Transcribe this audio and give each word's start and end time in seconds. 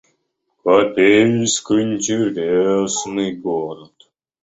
Копейск— 0.63 1.69
интересный 1.73 3.33
город 3.35 3.93